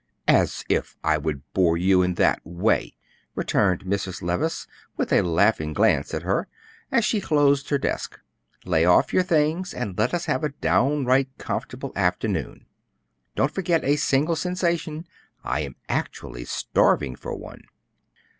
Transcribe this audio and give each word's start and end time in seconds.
"As 0.27 0.65
if 0.67 0.97
I 1.03 1.19
would 1.19 1.43
bore 1.53 1.77
you 1.77 2.01
in 2.01 2.15
that 2.15 2.41
way!" 2.43 2.95
returned 3.35 3.85
Mrs. 3.85 4.23
Levice, 4.23 4.65
with 4.97 5.13
a 5.13 5.21
laughing 5.21 5.73
glance 5.73 6.11
at 6.15 6.23
her, 6.23 6.47
as 6.91 7.05
she 7.05 7.21
closed 7.21 7.69
her 7.69 7.77
desk. 7.77 8.19
"Lay 8.65 8.83
off 8.83 9.13
your 9.13 9.21
things, 9.21 9.75
and 9.75 9.95
let 9.99 10.15
us 10.15 10.25
have 10.25 10.43
a 10.43 10.49
downright 10.53 11.29
comfortable 11.37 11.91
afternoon. 11.95 12.65
Don't 13.35 13.51
forget 13.51 13.83
a 13.83 13.95
single 13.95 14.35
sensation; 14.35 15.05
I 15.43 15.59
am 15.59 15.75
actually 15.87 16.45
starving 16.45 17.15
for 17.15 17.35
one." 17.35 17.65